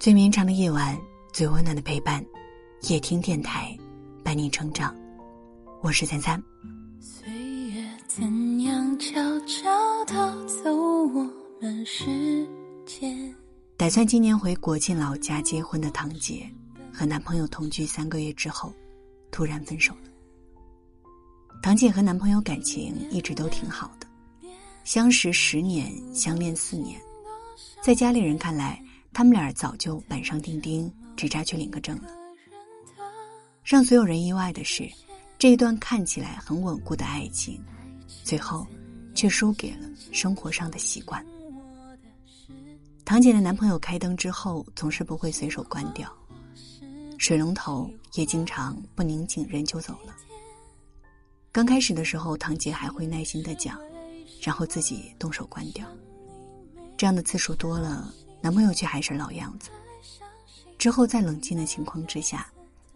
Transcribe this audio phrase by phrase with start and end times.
[0.00, 0.98] 最绵长的夜晚，
[1.30, 2.24] 最温暖的陪伴，
[2.88, 3.76] 夜听电台，
[4.24, 4.96] 伴你成长。
[5.82, 6.42] 我是三三。
[6.98, 7.30] 岁
[7.68, 11.30] 月怎样悄悄偷走我
[11.60, 12.48] 们时
[12.86, 13.30] 间？
[13.76, 16.50] 打算今年回国庆老家结婚的堂姐，
[16.90, 18.72] 和男朋友同居三个月之后，
[19.30, 20.08] 突然分手了。
[21.62, 24.06] 堂姐和男朋友感情一直都挺好的，
[24.82, 26.98] 相识十年，相恋四年，
[27.82, 28.82] 在家里人看来，
[29.12, 32.08] 他们俩早就板上钉钉，只差去领个证了。
[33.62, 34.88] 让所有人意外的是，
[35.38, 37.62] 这一段看起来很稳固的爱情，
[38.24, 38.66] 最后
[39.14, 41.24] 却输给了生活上的习惯。
[43.04, 46.10] 堂姐的男朋友开灯之后总是不会随手关掉，
[47.18, 50.14] 水龙头也经常不拧紧人就走了。
[51.52, 53.78] 刚开始的时候，堂姐还会耐心的讲，
[54.40, 55.84] 然后自己动手关掉。
[56.96, 59.70] 这样的次数多了，男朋友却还是老样子。
[60.78, 62.46] 之后在冷静的情况之下，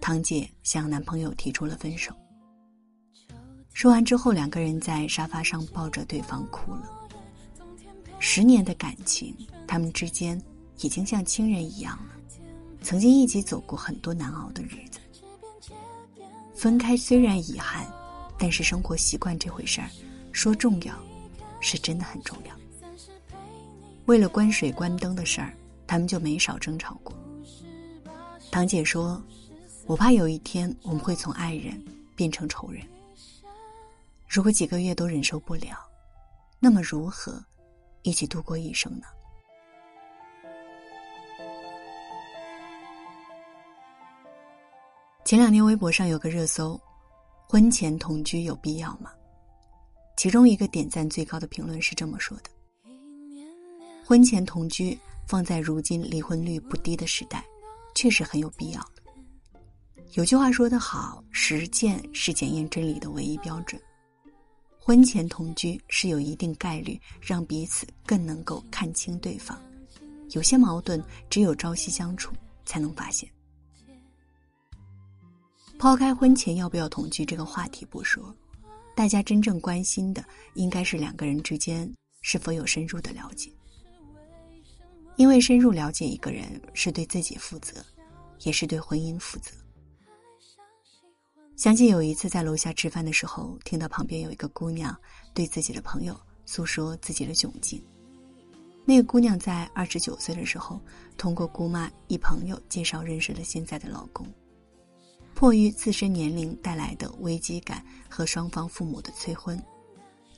[0.00, 2.12] 堂姐向男朋友提出了分手。
[3.72, 6.90] 说完之后，两个人在沙发上抱着对方哭了。
[8.18, 10.40] 十年的感情，他们之间
[10.80, 12.14] 已经像亲人一样了，
[12.82, 14.98] 曾经一起走过很多难熬的日子。
[16.54, 17.86] 分开虽然遗憾。
[18.36, 19.88] 但是生活习惯这回事儿，
[20.32, 20.92] 说重要，
[21.60, 22.63] 是真的很重要。
[24.06, 27.16] 为了关水关灯的事儿，他们就没少争吵过。
[28.50, 29.22] 堂姐说
[29.86, 31.82] ：“我怕有一天我们会从爱人
[32.14, 32.86] 变成仇人。
[34.28, 35.78] 如果几个月都忍受不了，
[36.60, 37.42] 那么如何
[38.02, 39.06] 一起度过一生呢？”
[45.24, 46.78] 前两天微博上有个热搜。
[47.46, 49.10] 婚前同居有必要吗？
[50.16, 52.50] 其中一个点赞最高的评论是这么说的
[54.06, 57.44] ：“婚前同居放在如今离婚率不低的时代，
[57.94, 58.86] 确实很有必要。”
[60.12, 63.80] 有句话说得好：“实践是检验真理的唯一标准。”
[64.78, 69.58] 婚前同居是有一定概率让彼此更能够看清对方，
[70.32, 72.34] 有些矛盾只有朝夕相处
[72.66, 73.28] 才能发现。
[75.78, 78.32] 抛开婚前要不要同居这个话题不说，
[78.94, 80.22] 大家真正关心的
[80.52, 83.50] 应该是两个人之间是否有深入的了解。
[85.16, 87.84] 因为深入了解一个人是对自己负责，
[88.40, 89.50] 也是对婚姻负责。
[91.56, 94.96] 想起有一次在楼下吃饭的时候，听到旁边有一个姑娘
[95.32, 97.80] 对自己的朋友诉说自己的窘境。
[98.84, 100.80] 那个姑娘在二十九岁的时候，
[101.16, 104.26] 通过姑妈一朋友介绍认识了现在的老公。
[105.32, 109.60] 迫于自身年龄带来的危机感和双方父母的催婚，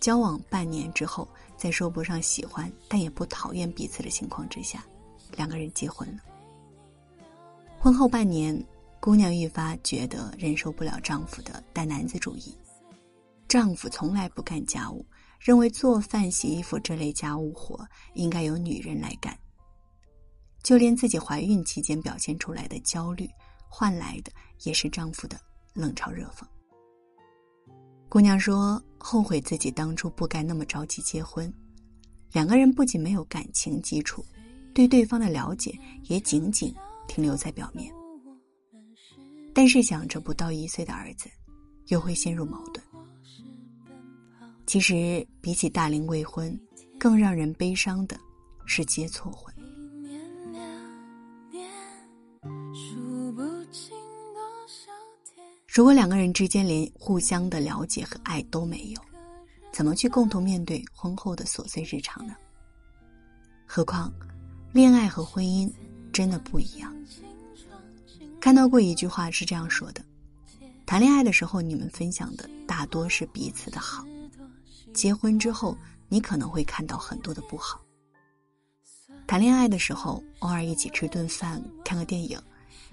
[0.00, 4.84] 交往半年之后，在说不上喜欢但也不讨厌彼此的情况之下，
[5.36, 6.22] 两个人结婚了。
[7.78, 8.60] 婚后半年，
[9.00, 12.56] 姑娘愈发觉得忍受不了丈夫的大男子主义，
[13.48, 15.04] 丈夫从来不干家务，
[15.38, 19.36] 认为做饭、洗衣服这类家务活应该由女人来干，
[20.62, 23.28] 就连自己怀孕期间表现出来的焦虑。
[23.68, 25.38] 换来的也是丈夫的
[25.74, 26.44] 冷嘲热讽。
[28.08, 31.52] 姑娘说：“后悔自己当初不该那么着急结婚。”
[32.32, 34.24] 两个人不仅没有感情基础，
[34.74, 36.74] 对对方的了解也仅仅
[37.08, 37.92] 停留在表面。
[39.54, 41.30] 但是想着不到一岁的儿子，
[41.88, 42.84] 又会陷入矛盾。
[44.66, 46.58] 其实，比起大龄未婚，
[46.98, 48.18] 更让人悲伤的
[48.66, 49.54] 是结错婚。
[55.76, 59.00] 如果两个人之间连互相的了解和爱都没有，
[59.70, 62.34] 怎么去共同面对婚后的琐碎日常呢？
[63.66, 64.10] 何况，
[64.72, 65.70] 恋爱和婚姻
[66.14, 66.90] 真的不一样。
[68.40, 70.02] 看到过一句话是这样说的：
[70.86, 74.02] 谈恋爱的时候，你们分享的大多是彼此的好；
[74.94, 75.76] 结婚之后，
[76.08, 77.78] 你可能会看到很多的不好。
[79.26, 82.40] 谈恋爱的时候，偶尔一起吃顿饭、看个电影，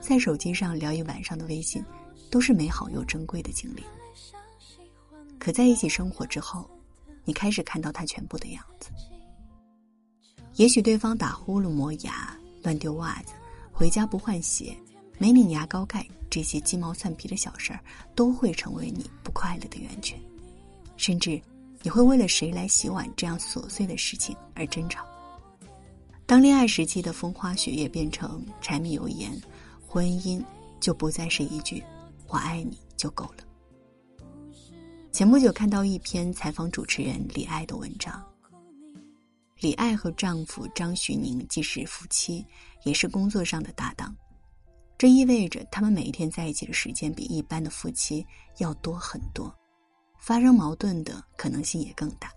[0.00, 1.84] 在手机上聊一晚上的微信。
[2.30, 3.82] 都是美好又珍贵的经历，
[5.38, 6.68] 可在一起生活之后，
[7.24, 8.90] 你开始看到他全部的样子。
[10.56, 13.32] 也许对方打呼噜、磨牙、乱丢袜子、
[13.72, 14.76] 回家不换鞋、
[15.18, 17.80] 没拧牙膏盖这些鸡毛蒜皮的小事儿，
[18.14, 20.18] 都会成为你不快乐的源泉。
[20.96, 21.40] 甚至，
[21.82, 25.06] 你会为了谁来洗碗这样琐碎的事情而争吵。
[26.26, 29.30] 当恋爱时期的风花雪月变成柴米油盐，
[29.86, 30.42] 婚姻
[30.80, 31.82] 就不再是一句。
[32.28, 33.44] 我爱你就够了。
[35.10, 38.24] 前不久看到一篇采访主持人李艾的文章，
[39.60, 42.44] 李艾和丈夫张徐宁既是夫妻，
[42.84, 44.14] 也是工作上的搭档，
[44.96, 48.24] 这意味着他们每一天在一起的时间比一般的夫妻
[48.58, 49.52] 要多很多，
[50.18, 52.30] 发生矛盾的可能性也更大。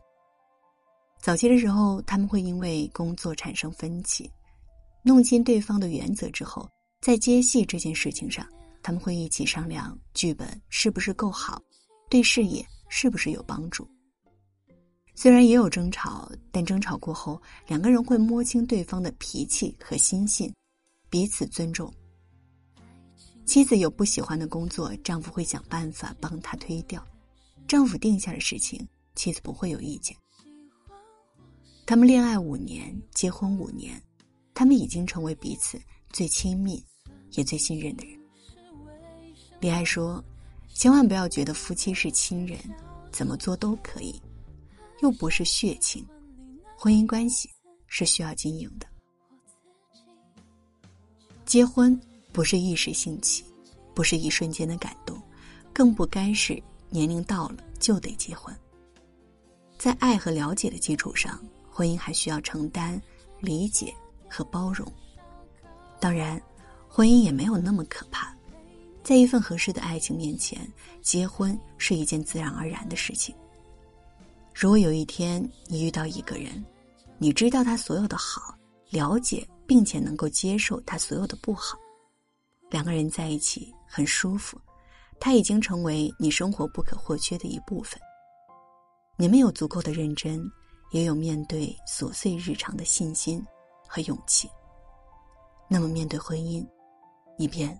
[1.19, 4.31] 早期的时候，他们会因为工作产生分歧，
[5.03, 6.67] 弄清对方的原则之后，
[7.01, 8.47] 在接戏这件事情上，
[8.83, 11.61] 他们会一起商量剧本是不是够好，
[12.09, 13.87] 对事业是不是有帮助。
[15.13, 20.51] 虽然也有争吵，但争吵过后，两个人会摸清对方的脾气和心性，
[21.09, 21.93] 彼此尊重。
[23.45, 27.01] 妻子有不喜欢的工作，丈夫会想办法帮她推掉；
[27.67, 30.15] 丈夫定下的事情，妻子不会有意见。
[31.85, 34.01] 他们恋爱五年，结婚五年，
[34.53, 35.79] 他们已经成为彼此
[36.09, 36.83] 最亲密，
[37.31, 38.20] 也最信任的人。
[39.61, 40.21] 李爱说
[40.73, 42.59] ：“千万不要觉得夫妻是亲人，
[43.11, 44.19] 怎么做都可以。”
[45.01, 46.05] 又不是血亲，
[46.77, 47.49] 婚姻关系
[47.87, 48.87] 是需要经营的。
[51.45, 51.99] 结婚
[52.31, 53.43] 不是一时兴起，
[53.95, 55.19] 不是一瞬间的感动，
[55.73, 58.55] 更不该是年龄到了就得结婚。
[59.77, 63.01] 在爱和了解的基础上，婚姻还需要承担、
[63.39, 63.93] 理解
[64.29, 64.91] 和包容。
[65.99, 66.41] 当然，
[66.87, 68.35] 婚姻也没有那么可怕，
[69.03, 70.59] 在一份合适的爱情面前，
[71.01, 73.35] 结婚是一件自然而然的事情。
[74.53, 76.63] 如果有一天你遇到一个人，
[77.17, 78.55] 你知道他所有的好，
[78.89, 81.77] 了解并且能够接受他所有的不好，
[82.69, 84.59] 两个人在一起很舒服，
[85.19, 87.99] 他已经成为你生活不可或缺的一部分。
[89.17, 90.43] 你们有足够的认真，
[90.91, 93.43] 也有面对琐碎日常的信心
[93.87, 94.49] 和勇气。
[95.67, 96.65] 那么面对婚姻，
[97.37, 97.79] 你便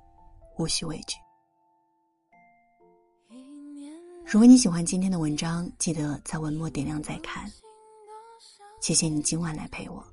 [0.57, 1.17] 无需畏惧。
[4.25, 7.51] 如果你喜欢今天的文章，记得在文末点亮再看。
[8.79, 10.03] 谢谢你今晚来陪我，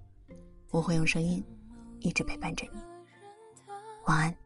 [0.70, 1.42] 我会用声音
[2.00, 2.80] 一直陪伴着你。
[4.06, 4.36] 晚安。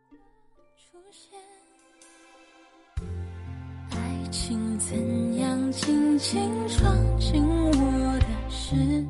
[3.90, 9.04] 爱情怎样轻轻闯进我的世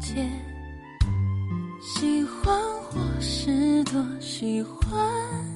[0.00, 0.28] 界？
[1.80, 5.53] 喜欢或是多喜欢？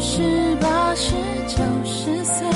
[0.00, 1.12] 十八十
[1.48, 2.46] 九十岁，